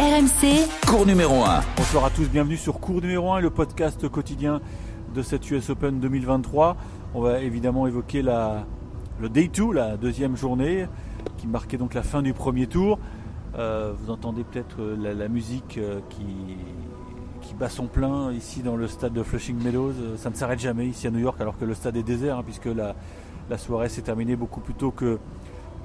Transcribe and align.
RMC, 0.00 0.66
Cours 0.88 1.04
numéro 1.04 1.44
1. 1.44 1.60
Bonsoir 1.76 2.06
à 2.06 2.10
tous, 2.10 2.26
bienvenue 2.26 2.56
sur 2.56 2.80
Cours 2.80 3.02
numéro 3.02 3.34
1, 3.34 3.40
le 3.40 3.50
podcast 3.50 4.08
quotidien 4.08 4.62
de 5.14 5.20
cette 5.20 5.50
US 5.50 5.68
Open 5.68 6.00
2023. 6.00 6.78
On 7.12 7.20
va 7.20 7.40
évidemment 7.40 7.86
évoquer 7.86 8.22
la, 8.22 8.64
le 9.20 9.28
Day 9.28 9.48
2, 9.48 9.72
la 9.74 9.98
deuxième 9.98 10.38
journée, 10.38 10.86
qui 11.36 11.46
marquait 11.46 11.76
donc 11.76 11.92
la 11.92 12.02
fin 12.02 12.22
du 12.22 12.32
premier 12.32 12.66
tour. 12.66 12.98
Euh, 13.58 13.92
vous 13.94 14.10
entendez 14.10 14.42
peut-être 14.42 14.80
euh, 14.80 14.96
la, 14.98 15.12
la 15.12 15.28
musique 15.28 15.76
euh, 15.76 16.00
qui, 16.08 16.56
qui 17.42 17.52
bat 17.52 17.68
son 17.68 17.86
plein 17.86 18.32
ici 18.32 18.62
dans 18.62 18.76
le 18.76 18.88
stade 18.88 19.12
de 19.12 19.22
Flushing 19.22 19.62
Meadows. 19.62 19.92
Ça 20.16 20.30
ne 20.30 20.34
s'arrête 20.34 20.60
jamais 20.60 20.86
ici 20.86 21.08
à 21.08 21.10
New 21.10 21.20
York 21.20 21.38
alors 21.42 21.58
que 21.58 21.66
le 21.66 21.74
stade 21.74 21.98
est 21.98 22.02
désert 22.02 22.38
hein, 22.38 22.42
puisque 22.42 22.64
la, 22.74 22.94
la 23.50 23.58
soirée 23.58 23.90
s'est 23.90 24.00
terminée 24.00 24.34
beaucoup 24.34 24.60
plus 24.60 24.72
tôt 24.72 24.92
que, 24.92 25.18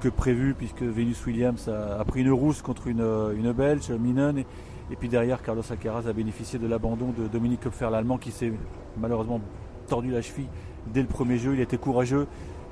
que 0.00 0.08
prévu 0.08 0.54
puisque 0.54 0.82
Venus 0.82 1.24
Williams 1.26 1.68
a, 1.68 2.04
pris 2.04 2.20
une 2.20 2.30
rousse 2.30 2.62
contre 2.62 2.86
une, 2.86 3.00
euh, 3.00 3.36
une 3.36 3.52
Belge, 3.52 3.90
Minen, 3.90 4.38
et, 4.38 4.96
puis 4.96 5.08
derrière 5.08 5.42
Carlos 5.42 5.62
Alcaraz 5.68 6.08
a 6.08 6.12
bénéficié 6.12 6.58
de 6.58 6.66
l'abandon 6.66 7.12
de 7.16 7.26
Dominique 7.26 7.62
Kopfer, 7.62 7.88
l'Allemand 7.90 8.18
qui 8.18 8.30
s'est 8.30 8.52
malheureusement 8.98 9.40
tordu 9.86 10.10
la 10.10 10.22
cheville 10.22 10.48
dès 10.92 11.00
le 11.00 11.08
premier 11.08 11.38
jeu. 11.38 11.54
Il 11.54 11.60
été 11.60 11.78
courageux, 11.78 12.26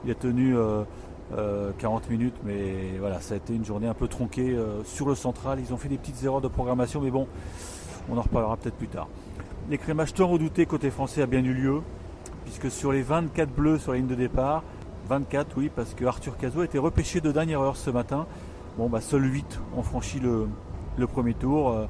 il 0.05 0.11
a 0.11 0.15
tenu 0.15 0.57
euh, 0.57 0.83
euh, 1.33 1.71
40 1.79 2.11
minutes, 2.11 2.34
mais 2.45 2.98
voilà, 2.98 3.21
ça 3.21 3.34
a 3.34 3.37
été 3.37 3.55
une 3.55 3.65
journée 3.65 3.87
un 3.87 3.95
peu 3.95 4.09
tronquée 4.09 4.51
euh, 4.51 4.84
sur 4.84 5.09
le 5.09 5.15
central. 5.15 5.59
Ils 5.61 5.73
ont 5.73 5.77
fait 5.77 5.89
des 5.89 5.98
petites 5.98 6.23
erreurs 6.23 6.41
de 6.41 6.48
programmation, 6.48 7.01
mais 7.01 7.11
bon, 7.11 7.27
on 8.11 8.19
en 8.19 8.23
reparlera 8.23 8.56
peut-être 8.56 8.77
plus 8.77 8.89
tard. 8.89 9.09
L'écrémage 9.70 10.12
tant 10.12 10.29
redouté 10.29 10.67
côté 10.67 10.91
français 10.91 11.23
a 11.23 11.27
bien 11.27 11.43
eu 11.43 11.55
lieu, 11.55 11.81
puisque 12.45 12.70
sur 12.70 12.93
les 12.93 13.03
24 13.03 13.51
bleus 13.51 13.79
sur 13.79 13.93
la 13.93 13.98
ligne 13.98 14.06
de 14.06 14.15
départ, 14.15 14.62
24 15.09 15.57
oui, 15.57 15.71
parce 15.75 15.95
que 15.95 16.05
Arthur 16.05 16.37
Cazot 16.37 16.63
a 16.63 16.65
été 16.65 16.79
repêché 16.79 17.21
de 17.21 17.31
dernière 17.31 17.61
heure 17.61 17.77
ce 17.77 17.91
matin. 17.91 18.27
Bon, 18.79 18.89
bah 18.89 19.01
seuls 19.01 19.25
8 19.25 19.61
ont 19.77 19.83
franchi 19.83 20.21
le, 20.21 20.49
premier 21.07 21.35
tour. 21.35 21.71
Euh, 21.71 21.87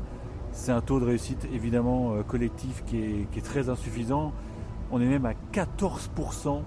C'est 0.52 0.72
un 0.72 0.80
taux 0.80 1.00
de 1.00 1.04
réussite 1.04 1.46
évidemment 1.52 2.14
euh, 2.14 2.22
collectif 2.22 2.84
qui 2.86 2.98
est, 2.98 3.30
qui 3.32 3.38
est 3.38 3.42
très 3.42 3.68
insuffisant. 3.68 4.32
On 4.90 5.00
est 5.00 5.06
même 5.06 5.26
à 5.26 5.32
14% 5.52 6.60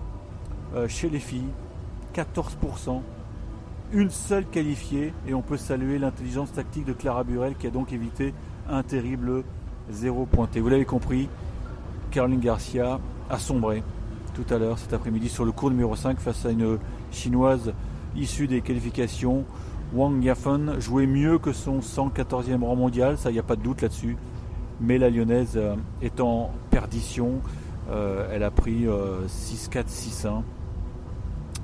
euh, 0.75 0.88
chez 0.88 1.09
les 1.09 1.19
filles. 1.19 1.49
14%. 2.16 3.02
Une 3.93 4.09
seule 4.09 4.45
qualifiée 4.45 5.14
et 5.27 5.33
on 5.33 5.41
peut 5.41 5.58
saluer 5.58 5.97
l'intelligence 5.99 6.52
tactique 6.52 6.86
de 6.86 6.93
Clara 6.93 7.23
Burel 7.23 7.55
qui 7.55 7.67
a 7.67 7.69
donc 7.69 7.93
évité 7.93 8.33
un 8.69 8.83
terrible 8.83 9.43
zéro 9.89 10.25
pointé. 10.25 10.59
Vous 10.59 10.67
l'avez 10.69 10.83
compris, 10.83 11.30
Caroline 12.11 12.41
Garcia 12.41 12.99
a 13.30 13.39
sombré 13.39 13.83
tout 14.38 14.53
à 14.53 14.59
l'heure 14.59 14.77
cet 14.77 14.93
après-midi 14.93 15.30
sur 15.30 15.45
le 15.45 15.52
cours 15.52 15.71
numéro 15.71 15.95
5 15.95 16.19
face 16.19 16.45
à 16.45 16.52
une 16.52 16.77
chinoise 17.11 17.73
issue 18.16 18.45
des 18.45 18.61
qualifications. 18.61 19.45
Wang 19.95 20.23
Yafan 20.23 20.80
jouait 20.80 21.07
mieux 21.07 21.39
que 21.39 21.53
son 21.53 21.80
114e 21.80 22.63
rang 22.63 22.75
mondial, 22.75 23.17
ça 23.17 23.31
il 23.31 23.33
n'y 23.33 23.39
a 23.39 23.43
pas 23.43 23.55
de 23.55 23.63
doute 23.63 23.81
là-dessus. 23.81 24.15
Mais 24.80 24.99
la 24.99 25.09
lyonnaise 25.09 25.53
euh, 25.55 25.75
est 26.03 26.19
en 26.21 26.52
perdition. 26.69 27.41
Euh, 27.89 28.30
elle 28.31 28.43
a 28.43 28.52
pris 28.52 28.85
euh, 28.85 29.25
6-4, 29.27 29.85
6-1. 29.88 30.41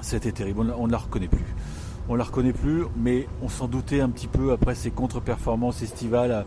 C'était 0.01 0.31
terrible, 0.31 0.73
on, 0.75 0.87
ne 0.87 0.91
la 0.91 0.97
reconnaît 0.97 1.27
plus. 1.27 1.45
On 2.09 2.15
la 2.15 2.23
reconnaît 2.23 2.53
plus, 2.53 2.85
mais 2.97 3.27
on 3.43 3.49
s'en 3.49 3.67
doutait 3.67 4.01
un 4.01 4.09
petit 4.09 4.27
peu 4.27 4.51
après 4.51 4.73
ses 4.73 4.89
contre-performances 4.89 5.83
estivales 5.83 6.31
à, 6.31 6.45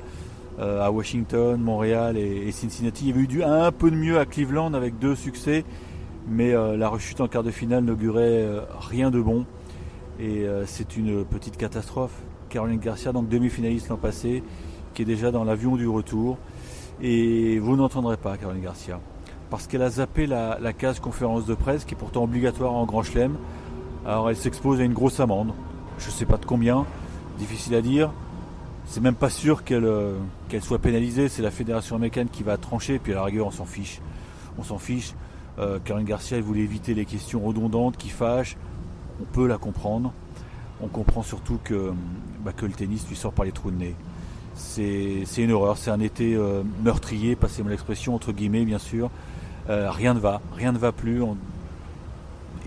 euh, 0.59 0.83
à 0.83 0.91
Washington, 0.91 1.61
Montréal 1.61 2.17
et, 2.17 2.49
et 2.49 2.51
Cincinnati. 2.51 3.05
Il 3.05 3.09
y 3.09 3.13
avait 3.13 3.21
eu 3.21 3.27
du, 3.27 3.45
un 3.45 3.71
peu 3.73 3.91
de 3.91 3.97
mieux 3.97 4.19
à 4.19 4.25
Cleveland 4.25 4.73
avec 4.73 4.99
deux 4.99 5.15
succès, 5.15 5.65
mais 6.29 6.53
euh, 6.53 6.77
la 6.77 6.89
rechute 6.89 7.21
en 7.21 7.29
quart 7.29 7.43
de 7.43 7.51
finale 7.51 7.85
n'augurait 7.85 8.43
euh, 8.43 8.61
rien 8.79 9.11
de 9.11 9.21
bon. 9.21 9.47
Et 10.19 10.45
euh, 10.45 10.65
c'est 10.67 10.97
une 10.97 11.25
petite 11.25 11.57
catastrophe. 11.57 12.13
Caroline 12.49 12.79
Garcia, 12.79 13.13
donc 13.13 13.29
demi-finaliste 13.29 13.89
l'an 13.89 13.97
passé, 13.97 14.43
qui 14.95 15.03
est 15.03 15.05
déjà 15.05 15.31
dans 15.31 15.45
l'avion 15.45 15.77
du 15.77 15.87
retour. 15.87 16.39
Et 17.03 17.59
vous 17.59 17.77
n'entendrez 17.77 18.17
pas 18.17 18.37
Caroline 18.37 18.63
Garcia. 18.63 19.01
Parce 19.51 19.67
qu'elle 19.67 19.83
a 19.83 19.91
zappé 19.91 20.27
la, 20.27 20.73
case 20.73 20.99
conférence 20.99 21.47
de 21.47 21.55
presse, 21.55 21.85
qui 21.85 21.95
est 21.95 21.99
pourtant 21.99 22.25
obligatoire 22.25 22.73
en 22.73 22.85
Grand 22.87 23.03
Chelem. 23.03 23.37
Alors 24.05 24.31
elle 24.31 24.37
s'expose 24.37 24.81
à 24.81 24.85
une 24.85 24.95
grosse 24.95 25.21
amende. 25.21 25.53
Je 25.99 26.07
ne 26.07 26.13
sais 26.13 26.27
pas 26.27 26.37
de 26.37 26.47
combien, 26.47 26.85
difficile 27.39 27.75
à 27.75 27.83
dire. 27.83 28.11
C'est 28.87 29.01
même 29.01 29.15
pas 29.15 29.31
sûr 29.31 29.65
qu'elle 29.65 29.89
qu'elle 30.49 30.63
soit 30.63 30.79
pénalisée. 30.79 31.29
C'est 31.29 31.43
la 31.43 31.51
fédération 31.51 31.97
américaine 31.97 32.29
qui 32.29 32.43
va 32.43 32.57
trancher. 32.57 32.99
Puis 32.99 33.13
à 33.13 33.17
la 33.17 33.25
rigueur, 33.25 33.49
on 33.49 33.51
s'en 33.51 33.65
fiche. 33.65 34.01
On 34.59 34.63
s'en 34.63 34.79
fiche. 34.79 35.13
Euh, 35.59 35.79
Caroline 35.83 36.07
Garcia, 36.07 36.41
voulait 36.41 36.61
éviter 36.61 36.95
les 36.95 37.05
questions 37.05 37.41
redondantes 37.41 37.97
qui 37.97 38.11
fâchent. 38.11 38.57
On 39.21 39.25
peut 39.25 39.47
la 39.47 39.59
comprendre. 39.59 40.13
On 40.83 40.89
comprend 40.89 41.23
surtout 41.23 41.59
que, 41.65 41.93
bah, 42.45 42.53
que 42.55 42.67
le 42.67 42.73
tennis 42.73 43.09
lui 43.09 43.17
sort 43.17 43.33
par 43.33 43.47
les 43.47 43.53
trous 43.53 43.71
de 43.71 43.77
nez. 43.77 43.95
C'est 44.55 45.25
une 45.39 45.53
horreur. 45.53 45.79
C'est 45.79 45.91
un 45.91 46.01
été 46.01 46.35
euh, 46.35 46.63
meurtrier, 46.85 47.37
passez-moi 47.37 47.71
l'expression, 47.71 48.15
entre 48.15 48.33
guillemets, 48.33 48.65
bien 48.65 48.79
sûr. 48.79 49.11
Euh, 49.71 49.91
rien 49.91 50.13
ne 50.15 50.19
va. 50.19 50.41
Rien 50.55 50.73
ne 50.73 50.79
va 50.79 50.93
plus. 50.93 51.23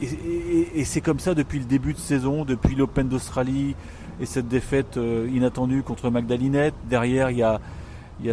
Et, 0.01 0.85
c'est 0.85 1.01
comme 1.01 1.19
ça 1.19 1.35
depuis 1.35 1.59
le 1.59 1.65
début 1.65 1.93
de 1.93 1.99
saison, 1.99 2.45
depuis 2.45 2.73
l'Open 2.73 3.07
d'Australie 3.07 3.75
et 4.21 4.25
cette 4.25 4.47
défaite 4.47 4.97
inattendue 5.31 5.83
contre 5.83 6.09
Magdalinette. 6.09 6.73
Derrière, 6.89 7.31
il 7.31 7.37
y 7.37 7.43
a, 7.43 7.59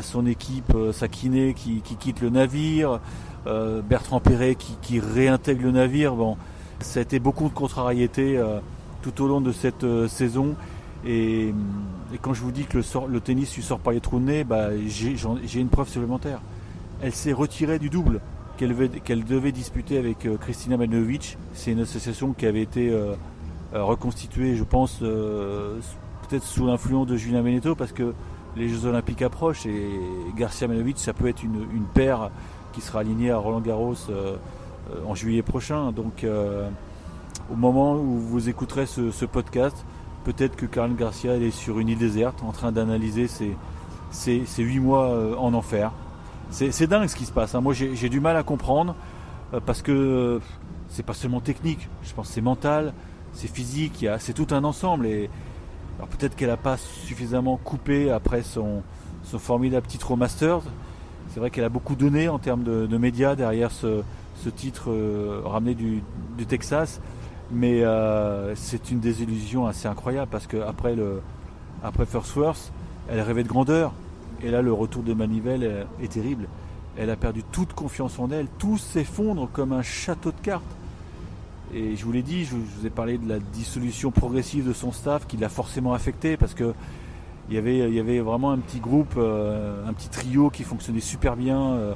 son 0.03 0.27
équipe, 0.27 0.73
sa 0.93 1.09
kiné, 1.09 1.55
qui 1.55 1.81
quitte 1.83 2.21
le 2.21 2.31
navire, 2.31 3.01
euh, 3.47 3.81
Bertrand 3.81 4.21
Perret 4.21 4.57
qui, 4.57 5.01
réintègre 5.01 5.65
le 5.65 5.71
navire. 5.73 6.15
Bon, 6.15 6.37
ça 6.81 7.01
a 7.01 7.03
été 7.03 7.19
beaucoup 7.19 7.49
de 7.49 7.55
contrariétés 7.55 8.37
euh, 8.37 8.59
tout 9.03 9.23
au 9.23 9.29
long 9.29 9.41
de 9.41 9.53
cette 9.53 9.85
euh, 9.85 10.09
saison. 10.09 10.57
Et, 11.07 11.49
et 12.13 12.19
quand 12.21 12.35
je 12.35 12.43
vous 12.43 12.51
dis 12.51 12.65
que 12.65 12.79
le, 12.79 13.21
tennis 13.21 13.55
lui 13.55 13.63
sort 13.63 13.79
par 13.79 13.93
les 13.93 14.01
trous 14.01 14.19
de 14.19 14.25
nez, 14.25 14.45
bah, 14.45 14.71
j'ai 14.87 15.61
une 15.61 15.69
preuve 15.69 15.89
supplémentaire. 15.89 16.41
Elle 17.03 17.13
s'est 17.13 17.33
retirée 17.33 17.79
du 17.79 17.91
double 17.91 18.21
qu'elle 18.57 18.75
devait, 19.25 19.53
disputer 19.53 19.99
avec 19.99 20.27
Kristina 20.41 20.77
Mladenovic. 20.79 21.37
C'est 21.53 21.73
une 21.73 21.81
association 21.81 22.33
qui 22.33 22.47
avait 22.47 22.63
été 22.63 22.91
reconstituée, 23.75 24.57
je 24.57 24.65
pense, 24.65 25.01
peut-être 25.01 26.43
sous 26.43 26.67
l'influence 26.67 27.07
de 27.07 27.17
Julien 27.17 27.43
Beneteau, 27.43 27.75
parce 27.75 27.93
que 27.93 28.15
les 28.57 28.71
Jeux 28.71 28.87
Olympiques 28.87 29.21
approchent 29.21 29.67
et 29.67 29.91
Garcia 30.39 30.67
Mladenovic, 30.67 30.99
ça 30.99 31.13
peut 31.13 31.29
être 31.29 31.45
une 31.45 31.85
paire 31.93 32.31
qui 32.77 32.83
sera 32.83 33.01
alignée 33.01 33.31
à 33.31 33.39
Roland 33.39 33.63
Garros 33.63 33.95
euh, 34.11 34.37
euh, 34.91 35.05
en 35.07 35.15
juillet 35.15 35.41
prochain. 35.41 35.93
Donc, 35.93 36.25
euh, 36.25 36.69
au 37.51 37.57
moment 37.57 37.95
où 37.95 38.19
vous 38.19 38.51
écouterez 38.51 38.85
ce, 38.85 39.25
podcast, 39.25 39.87
peut-être 40.25 40.57
que 40.57 40.67
Caroline 40.67 40.95
Garcia 40.95 41.37
est 41.37 41.51
sur 41.51 41.79
une 41.79 41.89
île 41.89 41.99
déserte 41.99 42.43
en 42.43 42.53
train 42.53 42.73
d'analyser 42.73 43.29
ses, 43.29 43.57
ses, 44.11 44.45
ses 44.45 44.63
huit 44.63 44.79
mois 44.79 45.39
en 45.39 45.55
enfer. 45.55 45.91
C'est 46.51 46.87
dingue 46.87 47.09
ce 47.09 47.17
qui 47.17 47.25
se 47.25 47.33
passe. 47.33 47.55
hein. 47.55 47.63
Moi, 47.63 47.73
j'ai 47.73 48.09
du 48.11 48.21
mal 48.21 48.37
à 48.37 48.43
comprendre 48.43 48.95
parce 49.65 49.81
que 49.81 50.41
c'est 50.89 51.03
pas 51.03 51.15
seulement 51.15 51.41
technique. 51.41 51.89
Je 52.03 52.13
pense 52.13 52.29
que 52.29 52.35
c'est 52.35 52.41
mental, 52.43 52.93
c'est 53.33 53.49
physique. 53.49 54.07
C'est 54.19 54.35
tout 54.35 54.55
un 54.55 54.65
ensemble. 54.65 55.09
Alors 55.97 56.09
peut-être 56.09 56.37
qu'elle 56.37 56.51
n'a 56.51 56.57
pas 56.57 56.77
suffisamment 56.77 57.57
coupé 57.57 58.11
après 58.11 58.43
son, 58.43 58.83
formidable 59.39 59.87
titre 59.87 60.13
au. 60.13 60.65
C'est 61.37 61.41
vrai 61.41 61.51
qu'elle 61.51 61.65
a 61.65 61.69
beaucoup 61.69 61.97
donné 61.97 62.31
en 62.31 62.39
termes 62.39 62.65
de, 62.65 62.97
médias 62.97 63.37
derrière 63.37 63.71
ce, 63.71 64.01
titre 64.57 64.91
euh, 64.91 65.43
ramené 65.45 65.75
du, 65.75 66.03
Texas. 66.49 66.99
Mais 67.51 67.85
euh, 67.85 68.55
c'est 68.55 68.91
une 68.91 69.01
désillusion 69.01 69.67
assez 69.67 69.87
incroyable 69.87 70.31
parce 70.31 70.47
que 70.47 70.57
après 70.57 72.07
First 72.07 72.37
Worth, 72.37 72.73
elle 73.11 73.21
rêvait 73.21 73.43
de 73.43 73.49
grandeur. 73.49 73.93
Et 74.43 74.51
là, 74.51 74.63
le 74.63 74.73
retour 74.73 75.03
de 75.03 75.13
Manivelle 75.13 75.87
est, 76.03 76.11
terrible. 76.11 76.49
Elle 76.97 77.11
a 77.11 77.17
perdu 77.17 77.43
toute 77.53 77.75
confiance 77.75 78.19
en 78.19 78.31
elle. 78.31 78.47
Tout 78.59 78.79
s'effondre 78.79 79.51
comme 79.53 79.75
un 79.75 79.83
château 79.83 80.31
de 80.31 80.41
cartes. 80.43 80.65
Et 81.75 81.97
je 81.97 82.05
vous 82.07 82.13
l'ai 82.13 82.23
dit, 82.23 82.47
je, 82.47 82.53
je 82.53 82.81
vous 82.81 82.87
ai 82.87 82.91
parlé 82.91 83.19
de 83.19 83.29
la 83.29 83.41
dissolution 83.41 84.11
progressive 84.11 84.67
de 84.67 84.73
son 84.73 84.91
staff 84.91 85.27
qui 85.27 85.37
l'a 85.37 85.51
forcément 85.51 85.93
affecté 85.93 86.39
parce 86.39 86.55
que 86.55 86.73
il 87.49 87.55
y 87.55 88.01
avait, 88.01 88.21
vraiment 88.21 88.51
un 88.51 88.59
petit 88.59 88.81
groupe, 88.81 89.15
euh, 89.17 89.87
un 89.89 89.93
petit 89.93 90.09
trio 90.09 90.51
qui 90.51 90.65
fonctionnait 90.65 91.01
super 91.01 91.37
bien 91.37 91.61
euh, 91.61 91.95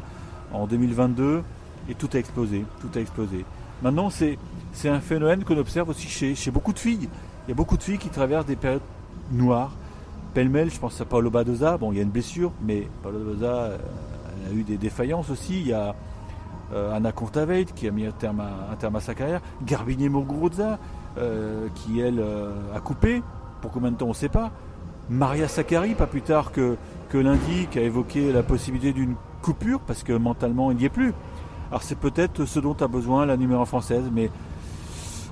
en 0.53 0.67
2022 0.67 1.43
et 1.89 1.95
tout 1.95 2.09
a 2.13 2.19
explosé. 2.19 2.65
Tout 2.81 2.91
a 2.97 3.01
explosé. 3.01 3.45
Maintenant, 3.83 4.11
c'est, 4.11 4.39
un 4.85 5.01
phénomène 5.01 5.43
qu'on 5.43 5.57
observe 5.57 5.89
aussi 5.89 6.09
chez, 6.09 6.51
beaucoup 6.51 6.73
de 6.73 6.79
filles. 6.79 7.09
Il 7.47 7.49
y 7.49 7.53
a 7.53 7.55
beaucoup 7.55 7.77
de 7.77 7.83
filles 7.83 7.99
qui 7.99 8.11
traversent 8.11 8.47
des 8.47 8.57
périodes 8.57 8.83
noires. 9.33 9.73
Pêle-mêle, 10.35 10.71
je 10.71 10.79
pense 10.79 11.01
à 11.01 11.05
Paolo 11.05 11.31
Badoza. 11.31 11.77
Bon, 11.79 11.91
il 11.91 11.97
y 11.97 11.99
a 11.99 12.05
une 12.05 12.11
blessure, 12.11 12.53
mais 12.63 12.87
Paolo 13.03 13.19
Badoza 13.19 13.47
euh, 13.47 13.79
a 14.49 14.53
eu 14.53 14.63
des 14.63 14.77
défaillances 14.77 15.31
aussi. 15.31 15.61
Il 15.61 15.67
y 15.67 15.73
a 15.73 15.95
Anna 16.93 17.11
Kontaveit 17.11 17.65
qui 17.65 17.89
a 17.89 17.91
mis 17.91 18.07
un 18.07 18.13
terme 18.13 18.41
à, 18.41 19.01
sa 19.01 19.17
carrière. 19.17 19.41
Garbine 19.67 20.09
Muguruza 20.09 20.79
qui, 21.75 21.99
elle, 21.99 22.25
a 22.73 22.79
coupé. 22.79 23.25
Pour 23.61 23.73
combien 23.73 23.91
de 23.91 23.97
temps, 23.97 24.07
on 24.07 24.11
ne 24.11 24.15
sait 24.15 24.29
pas. 24.29 24.53
Maria 25.11 25.49
Sakkari, 25.49 25.95
pas 25.95 26.07
plus 26.07 26.23
tard 26.23 26.53
que, 26.53 26.77
que 27.09 27.19
lundi, 27.19 27.67
qui 27.69 27.81
a 27.81 27.83
évoqué 27.83 28.33
la 28.33 28.45
possibilité 28.45 28.93
d'une 28.93 29.17
coupure 29.43 29.81
parce 29.81 30.05
que 30.05 30.13
mentalement, 30.13 30.71
il 30.71 30.77
n'y 30.77 30.85
est 30.85 30.89
plus. 30.89 31.13
Alors 31.71 31.83
c'est 31.83 31.99
peut-être 31.99 32.45
ce 32.45 32.61
dont 32.61 32.75
a 32.75 32.87
besoin 32.87 33.27
la 33.27 33.37
numéro 33.37 33.65
française, 33.65 34.05
mais 34.13 34.31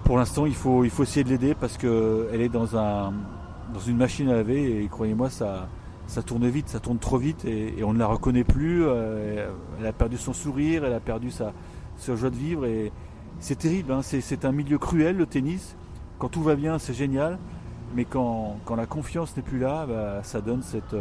pour 0.02 0.18
l'instant, 0.18 0.46
il 0.46 0.54
faut, 0.56 0.82
il 0.82 0.90
faut 0.90 1.04
essayer 1.04 1.22
de 1.22 1.28
l'aider 1.28 1.54
parce 1.54 1.76
qu'elle 1.76 2.40
est 2.40 2.48
dans, 2.48 2.76
un, 2.76 3.12
dans 3.72 3.80
une 3.86 3.96
machine 3.96 4.28
à 4.30 4.34
laver 4.34 4.82
et 4.82 4.88
croyez-moi, 4.88 5.30
ça, 5.30 5.68
ça 6.08 6.22
tourne 6.24 6.48
vite, 6.48 6.68
ça 6.68 6.80
tourne 6.80 6.98
trop 6.98 7.18
vite 7.18 7.44
et, 7.44 7.84
on 7.84 7.92
ne 7.92 8.00
la 8.00 8.06
reconnaît 8.06 8.44
plus. 8.44 8.84
elle 8.84 9.86
a 9.86 9.92
perdu 9.92 10.16
son 10.16 10.32
sourire, 10.32 10.84
elle 10.84 10.94
a 10.94 11.00
perdu 11.00 11.30
sa, 11.30 11.52
joie 12.00 12.30
de 12.30 12.36
vivre 12.36 12.66
et 12.66 12.90
c'est 13.38 13.58
terrible. 13.58 13.92
Hein. 13.92 14.00
c'est 14.02 14.44
un 14.44 14.52
milieu 14.52 14.78
cruel 14.78 15.16
le 15.16 15.26
tennis. 15.26 15.76
Quand 16.18 16.28
tout 16.28 16.42
va 16.42 16.56
bien, 16.56 16.80
c'est 16.80 16.94
génial, 16.94 17.38
mais 17.94 18.04
quand, 18.04 18.58
la 18.76 18.86
confiance 18.86 19.36
n'est 19.36 19.42
plus 19.42 19.58
là, 19.58 19.86
bah, 19.86 20.22
ça 20.22 20.40
donne 20.40 20.62
cette, 20.62 20.94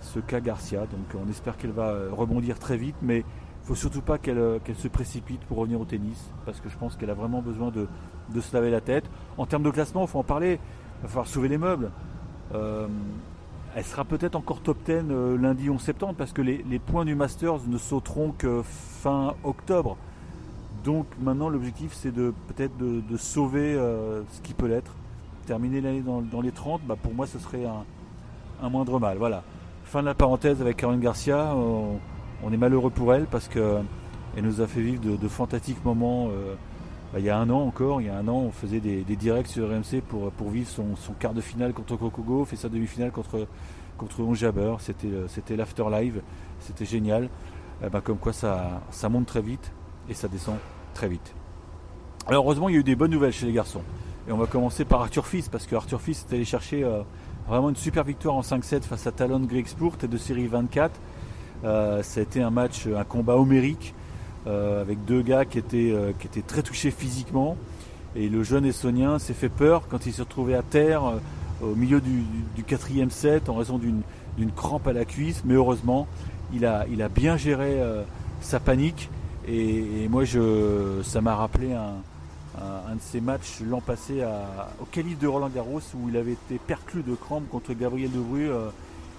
ce 0.00 0.18
cas 0.20 0.40
Garcia. 0.40 0.80
Donc 0.80 1.22
on 1.24 1.28
espère 1.30 1.56
qu'elle 1.56 1.72
va 1.72 1.94
rebondir 2.10 2.58
très 2.58 2.76
vite, 2.76 2.96
mais 3.02 3.24
il 3.62 3.62
ne 3.62 3.66
faut 3.68 3.74
surtout 3.74 4.00
pas 4.00 4.18
qu'elle 4.18 4.60
se 4.76 4.88
précipite 4.88 5.40
pour 5.42 5.58
revenir 5.58 5.80
au 5.80 5.84
tennis, 5.84 6.30
parce 6.44 6.60
que 6.60 6.68
je 6.68 6.76
pense 6.76 6.96
qu'elle 6.96 7.10
a 7.10 7.14
vraiment 7.14 7.40
besoin 7.40 7.70
de, 7.70 7.86
se 8.40 8.54
laver 8.54 8.70
la 8.70 8.80
tête. 8.80 9.04
En 9.38 9.46
termes 9.46 9.62
de 9.62 9.70
classement, 9.70 10.02
il 10.02 10.08
faut 10.08 10.18
en 10.18 10.24
parler, 10.24 10.58
il 10.98 11.02
va 11.02 11.08
falloir 11.08 11.28
sauver 11.28 11.48
les 11.48 11.58
meubles. 11.58 11.92
Euh, 12.54 12.88
elle 13.76 13.84
sera 13.84 14.04
peut-être 14.04 14.34
encore 14.34 14.60
top 14.60 14.78
10 14.84 14.92
euh, 15.10 15.38
lundi 15.38 15.70
11 15.70 15.80
septembre, 15.80 16.14
parce 16.18 16.32
que 16.32 16.42
les, 16.42 16.78
points 16.78 17.04
du 17.04 17.14
Masters 17.14 17.60
ne 17.68 17.78
sauteront 17.78 18.32
que 18.36 18.62
fin 18.64 19.34
octobre. 19.44 19.96
Donc 20.82 21.06
maintenant 21.20 21.48
l'objectif 21.48 21.92
c'est 21.94 22.10
de 22.10 22.34
peut-être 22.48 22.76
de, 22.76 23.16
sauver 23.16 23.74
euh, 23.74 24.22
ce 24.32 24.40
qui 24.40 24.52
peut 24.52 24.66
l'être. 24.66 24.92
Terminer 25.46 25.80
l'année 25.80 26.02
dans, 26.02 26.40
les 26.40 26.52
30, 26.52 26.82
bah, 26.84 26.96
pour 27.00 27.14
moi 27.14 27.26
ce 27.26 27.38
serait 27.38 27.64
un, 28.62 28.68
moindre 28.68 28.98
mal. 29.00 29.18
Voilà. 29.18 29.42
Fin 29.84 30.00
de 30.00 30.06
la 30.06 30.14
parenthèse 30.14 30.60
avec 30.60 30.76
Caroline 30.76 31.00
Garcia. 31.00 31.54
On, 31.54 32.52
est 32.52 32.56
malheureux 32.56 32.90
pour 32.90 33.14
elle 33.14 33.26
parce 33.26 33.48
qu'elle 33.48 33.84
nous 34.36 34.60
a 34.60 34.66
fait 34.66 34.80
vivre 34.80 35.02
de, 35.02 35.28
fantastiques 35.28 35.84
moments. 35.84 36.28
Euh, 36.28 36.54
bah, 37.12 37.18
il 37.18 37.24
y 37.24 37.30
a 37.30 37.36
un 37.36 37.50
an 37.50 37.60
encore, 37.60 38.00
il 38.00 38.06
y 38.06 38.10
a 38.10 38.16
un 38.16 38.26
an, 38.26 38.36
on 38.36 38.50
faisait 38.50 38.80
des, 38.80 39.02
directs 39.16 39.48
sur 39.48 39.68
RMC 39.68 40.00
pour, 40.08 40.30
pour 40.32 40.48
vivre 40.48 40.68
son, 40.68 40.94
quart 41.18 41.34
de 41.34 41.42
finale 41.42 41.72
contre 41.72 41.96
Gauff 41.96 42.52
et 42.52 42.56
sa 42.56 42.68
demi-finale 42.68 43.10
contre, 43.10 43.46
contre 43.98 44.20
Onjaber. 44.20 44.76
C'était, 44.78 45.08
euh, 45.08 45.28
c'était 45.28 45.56
l'after 45.56 45.84
live, 45.90 46.22
c'était 46.60 46.86
génial. 46.86 47.28
Eh 47.84 47.90
ben, 47.90 48.00
comme 48.00 48.18
quoi 48.18 48.32
ça, 48.32 48.80
ça 48.90 49.08
monte 49.08 49.26
très 49.26 49.42
vite 49.42 49.72
et 50.08 50.14
ça 50.14 50.28
descend 50.28 50.56
très 50.94 51.08
vite. 51.08 51.34
Alors 52.26 52.44
heureusement, 52.44 52.68
il 52.68 52.74
y 52.74 52.76
a 52.76 52.80
eu 52.80 52.84
des 52.84 52.94
bonnes 52.94 53.10
nouvelles 53.10 53.32
chez 53.32 53.46
les 53.46 53.52
garçons. 53.52 53.82
Et 54.28 54.32
on 54.32 54.36
va 54.36 54.46
commencer 54.46 54.84
par 54.84 55.02
Arthur 55.02 55.26
Fils 55.26 55.48
parce 55.48 55.66
que 55.66 55.74
Arthur 55.74 56.00
Fils 56.00 56.26
est 56.30 56.34
allé 56.34 56.44
chercher 56.44 56.84
euh, 56.84 57.02
Vraiment 57.48 57.70
une 57.70 57.76
super 57.76 58.04
victoire 58.04 58.36
en 58.36 58.40
5-7 58.42 58.82
face 58.82 59.06
à 59.06 59.12
Talon 59.12 59.40
Grigsport 59.40 59.96
et 60.02 60.06
de 60.06 60.16
série 60.16 60.46
24. 60.46 60.92
Euh, 61.64 62.02
ça 62.02 62.20
a 62.20 62.22
été 62.22 62.40
un 62.40 62.50
match, 62.50 62.86
un 62.86 63.04
combat 63.04 63.36
homérique 63.36 63.94
euh, 64.46 64.80
avec 64.80 65.04
deux 65.04 65.22
gars 65.22 65.44
qui 65.44 65.58
étaient, 65.58 65.90
euh, 65.92 66.12
qui 66.18 66.42
très 66.42 66.62
touchés 66.62 66.92
physiquement. 66.92 67.56
Et 68.14 68.28
le 68.28 68.42
jeune 68.44 68.64
Essonien 68.64 69.18
s'est 69.18 69.34
fait 69.34 69.48
peur 69.48 69.88
quand 69.88 70.06
il 70.06 70.12
s'est 70.12 70.22
retrouvé 70.22 70.54
à 70.54 70.62
terre 70.62 71.02
au 71.62 71.74
milieu 71.74 72.00
du, 72.00 72.62
quatrième 72.64 73.10
set 73.10 73.48
en 73.48 73.54
raison 73.54 73.78
d'une 73.78 74.50
crampe 74.54 74.86
à 74.86 74.92
la 74.92 75.04
cuisse. 75.04 75.42
Mais 75.44 75.54
heureusement, 75.54 76.06
il 76.52 76.64
a, 76.64 76.86
il 76.90 77.06
bien 77.14 77.36
géré 77.36 77.80
sa 78.40 78.60
panique. 78.60 79.08
Et, 79.48 80.04
et 80.04 80.08
moi, 80.08 80.24
je, 80.24 81.00
ça 81.02 81.22
m'a 81.22 81.34
rappelé 81.34 81.72
un, 81.72 81.94
un, 82.60 82.94
de 82.96 83.00
ses 83.00 83.20
matchs 83.20 83.60
l'an 83.60 83.80
passé 83.80 84.22
au 84.80 84.84
calife 84.84 85.18
de 85.18 85.26
Roland 85.26 85.48
Garros 85.48 85.80
où 85.94 86.08
il 86.08 86.16
avait 86.16 86.32
été 86.32 86.58
perclus 86.58 87.02
de 87.02 87.14
crampes 87.14 87.48
contre 87.48 87.72
Gabriel 87.72 88.10
Debru 88.10 88.50
euh, 88.50 88.68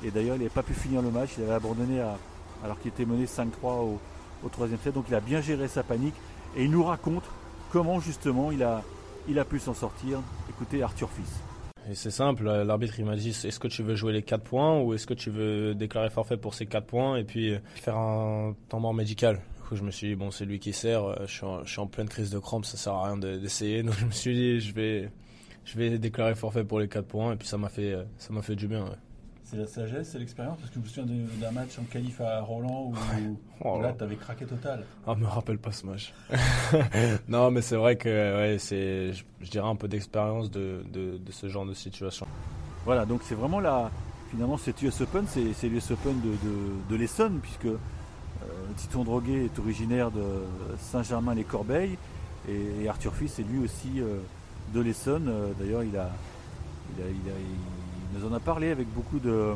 et 0.04 0.12
d'ailleurs 0.12 0.36
il 0.36 0.40
n'avait 0.40 0.50
pas 0.50 0.64
pu 0.64 0.74
finir 0.74 1.02
le 1.02 1.10
match, 1.10 1.32
il 1.38 1.44
avait 1.44 1.54
abandonné 1.54 2.02
alors 2.64 2.80
qu'il 2.80 2.92
était 2.92 3.06
mené 3.06 3.26
5-3 3.26 3.48
au, 3.64 4.00
troisième 4.52 4.80
set, 4.80 4.94
donc 4.94 5.06
il 5.08 5.16
a 5.16 5.22
bien 5.22 5.42
géré 5.42 5.68
sa 5.68 5.84
panique 5.84 6.16
et 6.56 6.66
il 6.66 6.72
nous 6.72 6.84
raconte 6.84 7.24
comment 7.72 8.00
justement 8.00 8.52
il 8.52 8.62
a, 8.62 8.84
il 9.28 9.40
a 9.40 9.46
pu 9.46 9.58
s'en 9.60 9.74
sortir. 9.74 10.20
Écoutez 10.50 10.84
Arthur 10.84 11.10
Fils. 11.10 11.40
Et 11.90 11.96
c'est 11.96 12.12
simple, 12.12 12.44
l'arbitre 12.44 12.96
il 13.00 13.06
m'a 13.06 13.16
dit 13.16 13.30
est-ce 13.30 13.60
que 13.60 13.68
tu 13.68 13.84
veux 13.84 13.96
jouer 13.96 14.14
les 14.14 14.22
4 14.22 14.44
points 14.44 14.80
ou 14.80 14.94
est-ce 14.94 15.08
que 15.08 15.14
tu 15.14 15.30
veux 15.30 15.74
déclarer 15.76 16.10
forfait 16.10 16.38
pour 16.38 16.54
ces 16.54 16.66
4 16.66 16.86
points 16.86 17.18
et 17.18 17.24
puis 17.24 17.56
faire 17.76 17.98
un 17.98 18.54
temps 18.70 18.80
mort 18.80 18.94
médical? 18.94 19.42
Je 19.76 19.84
me 19.84 19.92
suis 19.92 20.08
dit, 20.08 20.16
bon, 20.16 20.32
c'est 20.32 20.46
lui 20.46 20.60
qui 20.60 20.74
sert, 20.74 21.04
euh, 21.04 21.16
je 21.26 21.64
suis, 21.66 21.80
en, 21.80 21.88
pleine 21.88 22.10
crise 22.10 22.30
de 22.30 22.40
crampes, 22.40 22.66
ça 22.66 22.78
sert 22.78 22.94
à 22.94 23.06
rien 23.06 23.18
d'essayer. 23.18 23.84
Donc 23.84 23.96
je 23.98 24.06
me 24.06 24.12
suis 24.12 24.34
dit, 24.34 24.60
je 24.60 24.74
vais, 24.74 25.12
je 25.66 25.78
vais 25.78 25.98
déclarer 25.98 26.36
forfait 26.36 26.64
pour 26.64 26.80
les 26.80 26.88
4 26.88 27.06
points, 27.06 27.34
et 27.34 27.36
puis 27.36 27.48
ça 27.48 27.58
m'a 27.58 27.70
fait, 27.70 27.94
euh, 27.94 28.04
ça 28.18 28.34
m'a 28.34 28.42
fait 28.42 28.56
du 28.56 28.68
bien. 28.68 28.86
C'est 29.44 29.58
la 29.58 29.68
sagesse, 29.68 30.10
c'est 30.10 30.20
l'expérience, 30.20 30.58
parce 30.58 30.70
que 30.70 30.76
je 30.76 30.80
me 30.80 30.86
souviens 30.86 31.28
d'un 31.40 31.52
match 31.52 31.78
en 31.78 31.84
qualif 31.84 32.20
à 32.22 32.42
Roland 32.42 32.92
où, 32.92 32.96
oh 33.64 33.82
là, 33.82 33.94
tu 33.96 34.04
avais 34.04 34.16
craqué 34.16 34.46
total. 34.46 34.84
Ah, 35.06 35.14
me 35.14 35.28
rappelle 35.28 35.60
pas 35.60 35.72
ce 35.72 35.86
match. 35.86 36.14
non, 37.28 37.52
mais 37.52 37.62
c'est 37.62 37.76
vrai 37.76 37.96
que 37.96 38.10
ouais, 38.10 38.58
c'est, 38.58 39.14
je, 39.14 39.50
dirais 39.52 39.68
un 39.68 39.76
peu 39.76 39.88
d'expérience 39.88 40.50
de, 40.50 40.84
de, 40.92 41.20
ce 41.32 41.50
genre 41.50 41.66
de 41.66 41.74
situation. 41.74 42.26
Voilà, 42.86 43.06
donc 43.06 43.22
c'est 43.24 43.36
vraiment 43.36 43.60
la, 43.60 43.92
finalement, 44.32 44.58
cet 44.58 44.82
US 44.82 45.02
Open, 45.02 45.26
c'est 45.28 45.70
l'US 45.70 45.92
Open 45.92 46.20
de, 46.22 46.30
de, 46.30 46.90
de 46.90 46.96
l'Essonne, 46.96 47.40
puisque 47.40 47.66
euh, 47.66 47.78
Titon 48.78 49.04
Droguet 49.04 49.46
est 49.46 49.60
originaire 49.60 50.12
de 50.12 50.24
Saint-Germain-les-Corbeilles 50.80 51.98
et, 52.50 52.88
Arthur 52.88 53.14
Fils 53.14 53.40
est 53.40 53.44
lui 53.44 53.64
aussi 53.64 54.00
euh, 54.00 54.20
de 54.74 54.82
l'Essonne. 54.82 55.28
Euh, 55.30 55.52
d'ailleurs, 55.60 55.84
il, 55.84 55.98
a, 55.98 56.10
il, 57.00 58.20
nous 58.20 58.28
en 58.28 58.34
a 58.34 58.40
parlé 58.40 58.72
avec 58.72 58.88
beaucoup 58.94 59.20
de, 59.20 59.54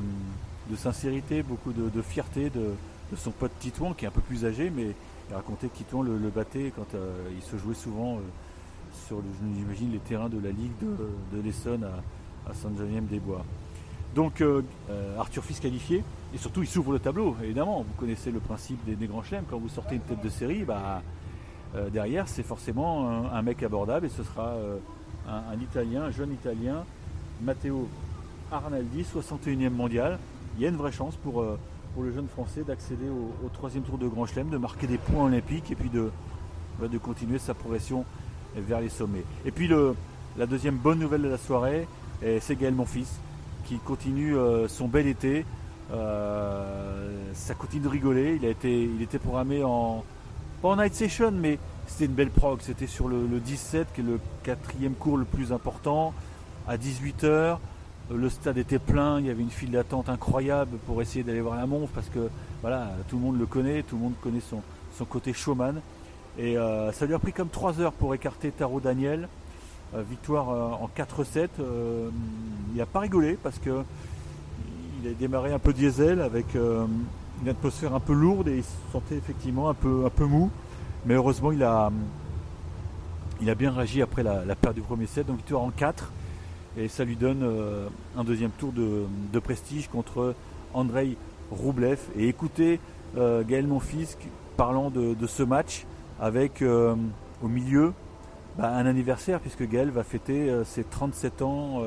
sincérité, 0.76 1.44
beaucoup 1.44 1.74
de, 1.74 2.02
fierté 2.02 2.50
de, 2.50 2.72
son 3.16 3.32
pote 3.32 3.52
Titouan 3.60 3.94
qui 3.94 4.06
est 4.06 4.08
un 4.08 4.12
peu 4.12 4.22
plus 4.22 4.46
âgé, 4.46 4.70
mais 4.70 4.94
il 5.30 5.36
racontait 5.36 5.68
que 5.68 5.78
Titouan 5.78 6.04
le, 6.04 6.30
battait 6.30 6.72
quand 6.76 6.88
il 7.36 7.44
se 7.44 7.58
jouait 7.58 7.76
souvent 7.76 8.20
sur, 9.08 9.18
les 9.18 10.00
terrains 10.00 10.30
de 10.30 10.40
la 10.40 10.50
Ligue 10.50 10.72
de, 10.82 11.42
l'Essonne 11.42 11.84
à, 11.84 12.50
à 12.50 12.54
Saint-Geneviève-des-Bois. 12.54 13.44
Donc 14.18 14.44
Arthur 15.20 15.44
Fils 15.44 15.60
qualifié, 15.60 16.04
et 16.34 16.38
surtout, 16.38 16.62
il 16.62 16.68
s'ouvre 16.68 16.92
le 16.92 17.00
tableau, 17.00 17.36
évidemment. 17.42 17.86
Vous 17.88 17.94
connaissez 17.98 18.32
le 18.32 18.40
principe 18.40 18.80
des, 18.86 19.08
grands 19.08 19.24
chelems. 19.24 19.46
Quand 19.50 19.58
vous 19.58 19.70
sortez 19.70 19.96
une 19.96 20.02
tête 20.02 20.22
de 20.22 20.30
série, 20.30 20.64
bah, 20.64 21.02
euh, 21.76 21.90
derrière, 21.90 22.28
c'est 22.28 22.44
forcément 22.44 23.32
un, 23.32 23.42
mec 23.42 23.64
abordable. 23.64 24.08
Et 24.08 24.10
ce 24.10 24.24
sera 24.24 24.50
euh, 24.50 24.78
un, 25.30 25.60
Italien, 25.62 26.04
un 26.04 26.12
jeune 26.12 26.34
Italien, 26.34 26.84
Matteo 27.42 27.88
Arnaldi, 28.52 29.04
61e 29.04 29.70
mondial. 29.70 30.20
Il 30.58 30.64
y 30.64 30.66
a 30.66 30.70
une 30.70 30.76
vraie 30.76 30.92
chance 30.92 31.16
pour, 31.16 31.42
euh, 31.42 31.58
pour 31.94 32.04
le 32.04 32.12
jeune 32.12 32.28
Français 32.28 32.64
d'accéder 32.64 33.08
au, 33.08 33.50
troisième 33.50 33.84
tour 33.84 33.98
de 33.98 34.08
Grand 34.08 34.26
Chelem, 34.26 34.50
de 34.50 34.58
marquer 34.58 34.88
des 34.88 34.98
points 34.98 35.26
olympiques 35.26 35.72
et 35.72 35.76
puis 35.76 35.90
de, 35.90 36.12
bah, 36.80 36.90
de 36.90 36.98
continuer 36.98 37.40
sa 37.40 37.54
progression 37.54 38.04
vers 38.56 38.82
les 38.82 38.90
sommets. 38.90 39.24
Et 39.46 39.52
puis 39.52 39.70
la 40.38 40.46
deuxième 40.46 40.78
bonne 40.78 41.00
nouvelle 41.00 41.22
de 41.22 41.28
la 41.28 41.38
soirée, 41.38 41.88
c'est 42.40 42.56
Gaël 42.56 42.74
Monfils 42.74 43.20
qui 43.68 43.78
continue 43.78 44.36
son 44.68 44.88
bel 44.88 45.08
été 45.08 45.46
euh, 45.92 47.32
ça 47.34 47.54
continue 47.54 47.84
de 47.84 47.88
rigoler. 47.88 48.38
Il, 48.42 48.46
a 48.46 48.50
été, 48.50 48.84
il 48.84 49.02
était 49.02 49.20
programmé 49.20 49.64
en. 49.64 50.04
En 50.64 50.76
night 50.76 50.96
session, 50.96 51.32
mais 51.32 51.60
c'était 51.86 52.06
une 52.06 52.14
belle 52.14 52.32
prog. 52.32 52.60
C'était 52.62 52.88
sur 52.88 53.08
le, 53.08 53.28
17, 53.40 53.94
qui 53.94 54.02
est 54.02 54.04
le 54.04 54.20
quatrième 54.44 54.94
cours 54.94 55.18
le 55.18 55.24
plus 55.24 55.54
important, 55.54 56.16
à 56.68 56.78
18h. 56.78 57.60
Le 58.10 58.30
stade 58.30 58.58
était 58.58 58.80
plein, 58.80 59.20
il 59.20 59.28
y 59.28 59.30
avait 59.30 59.44
une 59.44 59.52
file 59.52 59.72
d'attente 59.72 60.10
incroyable 60.10 60.78
pour 60.88 61.02
essayer 61.02 61.24
d'aller 61.24 61.42
voir 61.42 61.58
la 61.58 61.68
montre 61.68 61.92
parce 61.94 62.10
que 62.10 62.30
voilà, 62.62 62.90
tout 63.08 63.18
le 63.18 63.22
monde 63.22 63.38
le 63.38 63.46
connaît, 63.46 63.84
tout 63.84 63.98
le 63.98 64.02
monde 64.02 64.14
connaît 64.22 64.40
son, 64.40 64.62
son 64.98 65.06
côté 65.06 65.32
showman. 65.32 65.76
Et 66.40 66.58
euh, 66.58 66.92
ça 66.92 67.06
lui 67.06 67.14
a 67.14 67.20
pris 67.20 67.34
comme 67.34 67.50
3 67.50 67.80
heures 67.80 67.94
pour 67.94 68.16
écarter 68.16 68.50
Taro 68.50 68.80
Daniel. 68.80 69.28
Euh, 69.96 70.04
victoire 70.10 70.50
en 70.50 70.90
4-7. 70.96 71.48
il 71.60 72.78
n'a 72.78 72.86
pas 72.86 73.00
rigolé 73.00 73.38
parce 73.42 73.58
que 73.58 73.84
il 75.04 75.10
a 75.10 75.14
démarré 75.14 75.54
un 75.54 75.60
peu 75.60 75.74
diesel 75.74 76.22
avec 76.22 76.56
euh, 76.56 76.86
une 77.42 77.50
atmosphère 77.50 77.94
un 77.94 78.00
peu 78.00 78.14
lourde 78.14 78.48
et 78.48 78.58
il 78.58 78.64
se 78.64 78.70
sentait 78.92 79.16
effectivement 79.16 79.70
un 79.70 79.74
peu, 79.74 80.10
mou. 80.22 80.50
Mais 81.06 81.14
heureusement, 81.14 81.52
il 81.52 81.64
a, 81.64 81.92
bien 83.40 83.72
réagi 83.72 84.02
après 84.02 84.24
la, 84.24 84.56
perte 84.56 84.76
du 84.76 84.82
premier 84.82 85.06
set. 85.06 85.28
Donc, 85.28 85.38
victoire 85.38 85.62
en 85.62 85.70
4. 85.70 86.12
Et 86.78 86.88
ça 86.88 87.04
lui 87.04 87.16
donne 87.16 87.42
euh, 87.44 87.88
un 88.18 88.24
deuxième 88.24 88.52
tour 88.52 88.72
de, 88.72 89.40
prestige 89.40 89.88
contre 89.88 90.36
Andrei 90.74 91.16
Roublev. 91.52 92.00
Et 92.18 92.28
écoutez 92.28 92.80
euh, 93.18 93.44
Gaël 93.44 93.68
Monfils 93.68 94.18
parlant 94.58 94.90
de, 94.90 95.16
ce 95.28 95.44
match 95.44 95.86
avec 96.20 96.64
au 96.64 97.48
milieu 97.48 97.94
bah, 98.58 98.76
un 98.76 98.86
anniversaire 98.86 99.40
puisque 99.40 99.68
Gaël 99.68 99.90
va 99.90 100.04
fêter 100.04 100.52
ses 100.66 100.84
37 100.84 101.42
ans 101.42 101.82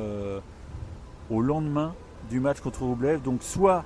au 1.30 1.42
lendemain 1.42 1.94
du 2.28 2.40
match 2.40 2.60
contre 2.60 2.82
Roublev. 2.82 3.20
Donc 3.22 3.42
soit 3.42 3.84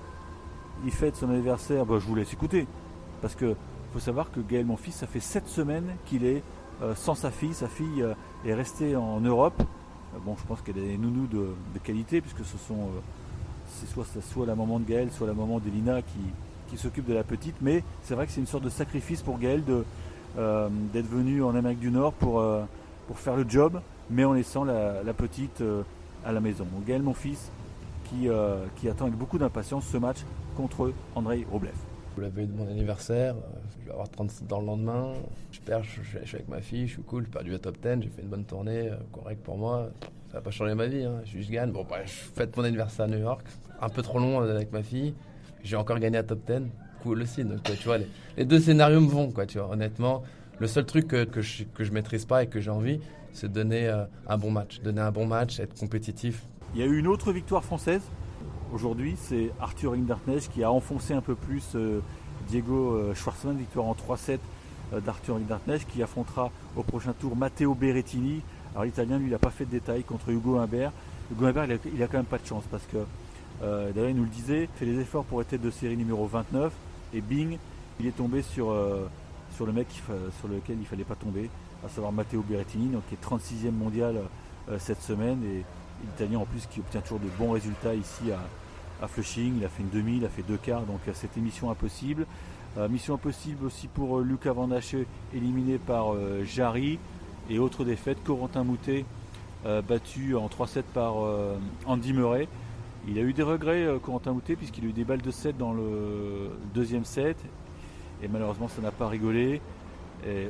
il 0.84 0.90
fête 0.90 1.16
son 1.16 1.30
anniversaire, 1.30 1.86
bah, 1.86 1.96
je 1.98 2.06
vous 2.06 2.14
laisse 2.14 2.32
écouter. 2.32 2.66
Parce 3.22 3.34
que 3.34 3.54
faut 3.94 4.00
savoir 4.00 4.32
que 4.32 4.40
Gaël, 4.40 4.66
mon 4.66 4.76
fils, 4.76 4.96
ça 4.96 5.06
fait 5.06 5.20
7 5.20 5.46
semaines 5.46 5.94
qu'il 6.06 6.24
est 6.24 6.42
euh, 6.82 6.96
sans 6.96 7.14
sa 7.14 7.30
fille. 7.30 7.54
Sa 7.54 7.68
fille 7.68 8.02
euh, 8.02 8.14
est 8.44 8.52
restée 8.52 8.96
en 8.96 9.20
Europe. 9.20 9.54
Euh, 9.60 10.18
bon, 10.24 10.34
je 10.36 10.44
pense 10.44 10.60
qu'elle 10.62 10.78
est 10.78 10.96
nounous 10.98 11.28
de, 11.28 11.46
de, 11.74 11.78
qualité, 11.78 12.20
puisque 12.20 12.44
ce 12.44 12.58
sont 12.58 12.88
c'est 13.68 13.88
soit, 13.88 14.04
soit 14.20 14.46
la 14.46 14.56
maman 14.56 14.80
de 14.80 14.84
Gaël, 14.84 15.10
soit 15.12 15.28
la 15.28 15.32
maman 15.32 15.60
d'Elina 15.60 16.02
qui, 16.02 16.18
qui 16.68 16.76
s'occupe 16.76 17.06
de 17.06 17.14
la 17.14 17.22
petite. 17.22 17.54
Mais 17.62 17.84
c'est 18.02 18.14
vrai 18.14 18.26
que 18.26 18.32
c'est 18.32 18.40
une 18.40 18.48
sorte 18.48 18.64
de 18.64 18.68
sacrifice 18.68 19.22
pour 19.22 19.38
Gaël 19.38 19.62
d'être 20.36 21.08
venu 21.08 21.42
en 21.42 21.54
Amérique 21.54 21.80
du 21.80 21.90
Nord 21.90 22.12
pour, 22.12 22.44
pour 23.06 23.18
faire 23.18 23.36
le 23.36 23.44
job, 23.48 23.80
mais 24.10 24.24
en 24.24 24.32
laissant 24.32 24.64
la, 24.64 25.12
petite 25.16 25.62
à 26.24 26.32
la 26.32 26.40
maison. 26.40 26.66
Donc 26.72 26.84
Gaël, 26.84 27.02
mon 27.02 27.14
fils, 27.14 27.50
qui, 28.04 28.28
qui 28.76 28.88
attend 28.88 29.06
avec 29.06 29.16
beaucoup 29.16 29.38
d'impatience 29.38 29.86
ce 29.86 29.96
match 29.96 30.18
contre 30.56 30.92
Andrei 31.14 31.46
Roblev. 31.50 31.74
Vous 32.16 32.20
l'avez 32.20 32.46
de 32.46 32.52
mon 32.52 32.68
anniversaire, 32.68 33.34
je 33.80 33.86
vais 33.86 33.92
avoir 33.92 34.08
37 34.08 34.52
ans 34.52 34.60
le 34.60 34.66
lendemain. 34.66 35.12
Je 35.52 35.60
perds, 35.60 35.82
je, 35.82 36.00
suis 36.24 36.36
avec 36.36 36.48
ma 36.48 36.60
fille, 36.60 36.86
je 36.86 36.94
suis 36.94 37.02
cool, 37.02 37.24
j'ai 37.24 37.30
perdu 37.30 37.54
à 37.54 37.58
top 37.58 37.76
10, 37.82 38.02
j'ai 38.02 38.08
fait 38.08 38.22
une 38.22 38.28
bonne 38.28 38.44
tournée, 38.44 38.90
correct 39.12 39.42
pour 39.42 39.58
moi. 39.58 39.90
Ça 40.30 40.38
n'a 40.38 40.40
pas 40.42 40.50
changé 40.50 40.74
ma 40.74 40.86
vie, 40.86 41.04
hein. 41.04 41.20
je, 41.24 41.50
gagne. 41.50 41.70
Bon, 41.70 41.86
bah, 41.88 42.04
je 42.04 42.10
fête 42.10 42.56
mon 42.56 42.64
anniversaire 42.64 43.04
à 43.04 43.08
New 43.08 43.18
York, 43.18 43.46
un 43.80 43.88
peu 43.88 44.02
trop 44.02 44.18
long 44.18 44.40
avec 44.40 44.72
ma 44.72 44.82
fille. 44.82 45.14
J'ai 45.62 45.76
encore 45.76 45.98
gagné 45.98 46.18
à 46.18 46.22
top 46.22 46.40
10, 46.46 46.62
cool 47.04 47.22
aussi. 47.22 47.44
Tu 47.64 47.84
vois, 47.84 47.98
les, 47.98 48.44
deux 48.44 48.58
scénarios 48.58 49.00
me 49.00 49.08
vont, 49.08 49.30
quoi, 49.30 49.46
tu 49.46 49.58
vois, 49.58 49.70
honnêtement. 49.70 50.22
Le 50.58 50.66
seul 50.66 50.86
truc 50.86 51.08
que, 51.08 51.40
je, 51.40 51.64
que 51.64 51.84
je 51.84 51.92
maîtrise 51.92 52.24
pas 52.24 52.42
et 52.42 52.46
que 52.46 52.60
j'ai 52.60 52.70
envie, 52.70 53.00
c'est 53.32 53.48
de 53.48 53.52
donner 53.52 53.88
euh, 53.88 54.04
un 54.26 54.38
bon 54.38 54.50
match. 54.50 54.80
Donner 54.80 55.02
un 55.02 55.10
bon 55.10 55.26
match, 55.26 55.60
être 55.60 55.78
compétitif. 55.78 56.42
Il 56.74 56.80
y 56.80 56.82
a 56.82 56.86
eu 56.86 56.98
une 56.98 57.06
autre 57.06 57.32
victoire 57.32 57.62
française 57.62 58.02
aujourd'hui, 58.72 59.16
c'est 59.18 59.50
Arthur 59.60 59.92
Rinderknecht 59.92 60.50
qui 60.50 60.64
a 60.64 60.70
enfoncé 60.72 61.12
un 61.12 61.20
peu 61.20 61.34
plus 61.34 61.62
euh, 61.74 62.00
Diego 62.48 62.94
euh, 62.96 63.14
victoire 63.56 63.86
en 63.86 63.94
3-7 63.94 64.38
d'Arthur 65.04 65.34
Rinderknecht 65.34 65.88
qui 65.90 66.02
affrontera 66.02 66.50
au 66.76 66.82
prochain 66.82 67.12
tour 67.12 67.36
Matteo 67.36 67.74
Berrettini. 67.74 68.40
Alors 68.72 68.84
l'italien, 68.84 69.18
lui, 69.18 69.26
il 69.26 69.30
n'a 69.30 69.38
pas 69.38 69.50
fait 69.50 69.64
de 69.64 69.70
détails 69.70 70.04
contre 70.04 70.30
Hugo 70.30 70.58
Humbert. 70.58 70.92
Hugo 71.32 71.46
Humbert, 71.46 71.66
il 71.94 72.02
a, 72.02 72.06
quand 72.06 72.18
même 72.18 72.26
pas 72.26 72.38
de 72.38 72.46
chance 72.46 72.64
parce 72.70 72.84
que, 72.84 72.98
d'ailleurs, 73.60 74.10
il 74.10 74.16
nous 74.16 74.24
le 74.24 74.28
disait, 74.28 74.68
fait 74.76 74.84
les 74.84 75.00
efforts 75.00 75.24
pour 75.24 75.40
être 75.40 75.60
de 75.60 75.70
série 75.70 75.96
numéro 75.96 76.26
29 76.26 76.72
et 77.14 77.20
bing, 77.20 77.58
il 78.00 78.06
est 78.06 78.16
tombé 78.16 78.42
sur, 78.42 78.74
sur 79.54 79.66
le 79.66 79.72
mec 79.72 79.86
sur 80.40 80.48
lequel 80.48 80.76
il 80.80 80.86
fallait 80.86 81.04
pas 81.04 81.14
tomber, 81.14 81.48
à 81.84 81.88
savoir 81.88 82.12
Matteo 82.12 82.42
Berrettini, 82.42 82.88
donc 82.88 83.02
qui 83.08 83.14
est 83.14 83.24
36e 83.24 83.70
mondial 83.70 84.20
euh, 84.70 84.78
cette 84.78 85.02
semaine 85.02 85.42
et 85.44 85.62
l'Italien 86.02 86.38
en 86.38 86.46
plus 86.46 86.66
qui 86.66 86.80
obtient 86.80 87.02
toujours 87.02 87.20
de 87.20 87.28
bons 87.38 87.52
résultats 87.52 87.94
ici 87.94 88.32
à, 88.32 89.06
Flushing. 89.06 89.58
Il 89.58 89.64
a 89.66 89.68
fait 89.68 89.82
une 89.82 89.90
demi, 89.90 90.16
il 90.16 90.24
a 90.24 90.30
fait 90.30 90.42
deux 90.42 90.56
quarts, 90.56 90.82
donc 90.82 91.00
euh, 91.06 91.10
cette 91.12 91.36
émission 91.36 91.70
impossible. 91.70 92.26
Euh, 92.78 92.88
mission 92.88 93.14
impossible 93.14 93.66
aussi 93.66 93.86
pour 93.86 94.20
Lucas 94.20 94.54
Vandache 94.54 94.96
éliminé 95.34 95.76
par 95.76 96.14
Jarry 96.44 96.98
et 97.50 97.58
autre 97.58 97.84
défaite, 97.84 98.18
Corentin 98.24 98.64
Moutet 98.64 99.04
battu 99.88 100.36
en 100.36 100.46
3-7 100.46 100.82
par 100.92 101.14
Andy 101.86 102.12
Murray. 102.12 102.48
Il 103.06 103.18
a 103.18 103.22
eu 103.22 103.32
des 103.32 103.42
regrets, 103.42 103.86
Corentin 104.02 104.32
Moutet, 104.32 104.56
puisqu'il 104.56 104.84
a 104.84 104.88
eu 104.88 104.92
des 104.92 105.04
balles 105.04 105.20
de 105.20 105.30
7 105.30 105.56
dans 105.58 105.72
le 105.72 106.50
deuxième 106.74 107.04
set 107.04 107.36
et 108.24 108.28
malheureusement 108.28 108.68
ça 108.68 108.80
n'a 108.80 108.90
pas 108.90 109.08
rigolé. 109.08 109.60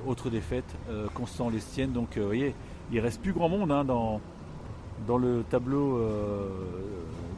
autre 0.06 0.30
défaite, 0.30 0.76
euh, 0.88 1.08
Constant 1.14 1.50
Lestienne. 1.50 1.92
Donc 1.92 2.16
euh, 2.16 2.20
vous 2.20 2.26
voyez, 2.26 2.54
il 2.92 3.00
reste 3.00 3.20
plus 3.20 3.32
grand 3.32 3.48
monde 3.48 3.72
hein, 3.72 3.84
dans, 3.84 4.20
le 5.18 5.44
tableau 5.50 5.98
euh, 5.98 6.48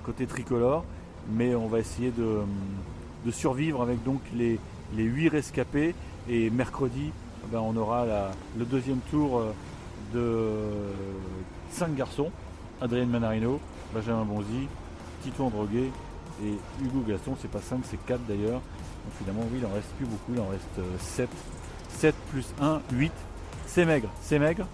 côté 0.04 0.26
tricolore, 0.26 0.85
mais 1.30 1.54
on 1.54 1.66
va 1.66 1.78
essayer 1.78 2.11
de, 2.11 2.42
survivre 3.30 3.82
avec 3.82 4.04
donc 4.04 4.20
les, 4.35 4.58
les 4.94 5.04
8 5.04 5.28
rescapés. 5.28 5.94
Et 6.28 6.50
mercredi, 6.50 7.12
ben, 7.50 7.61
on 7.61 7.76
aura 7.76 8.04
le 8.58 8.64
deuxième 8.64 8.99
tour 9.11 9.42
de 10.12 10.50
5 11.70 11.94
garçons. 11.94 12.30
Adrien 12.80 13.06
Manarino, 13.06 13.58
Benjamin 13.94 14.25
Bonzi, 14.25 14.68
Tito 15.26 15.45
Androguet 15.45 15.90
et 16.45 16.85
Hugo 16.85 17.02
Gaston. 17.06 17.37
C'est 17.40 17.50
pas 17.50 17.61
5, 17.61 17.80
c'est 17.85 18.04
4 18.06 18.21
d'ailleurs. 18.26 18.61
Donc 18.61 19.12
finalement, 19.18 19.42
oui, 19.52 19.59
il 19.61 19.66
en 19.66 19.73
reste 19.73 19.88
plus 19.97 20.06
beaucoup, 20.06 20.33
il 20.33 20.40
en 20.40 20.49
reste 20.49 21.00
7. 21.00 21.28
Euh, 21.28 21.33
7 21.99 22.14
plus 22.30 22.47
1, 22.61 22.80
8. 22.92 23.12
C'est 23.66 23.85
maigre, 23.85 24.09
c'est 24.21 24.38
maigre, 24.38 24.66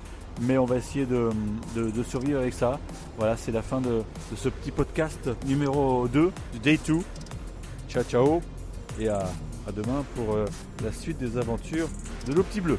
mais 0.43 0.59
on 0.59 0.65
va 0.65 0.77
essayer 0.77 1.07
de, 1.07 1.31
survivre 2.05 2.41
avec 2.41 2.53
ça. 2.53 2.79
Voilà, 3.17 3.37
c'est 3.37 3.53
la 3.53 3.63
fin 3.63 3.81
de, 3.81 4.03
ce 4.37 4.49
petit 4.49 4.71
podcast 4.71 5.31
numéro 5.47 6.09
2 6.09 6.33
du 6.53 6.59
Day 6.59 6.79
2. 6.87 6.99
Ciao, 7.89 8.03
ciao, 8.05 8.43
et 8.99 9.09
à, 9.09 9.25
demain 9.75 10.05
pour 10.15 10.35
euh, 10.35 10.47
la 10.83 10.93
suite 10.93 11.19
des 11.19 11.39
aventures 11.39 11.89
de 12.27 12.35
nos 12.35 12.43
petits 12.43 12.61
bleus. 12.61 12.79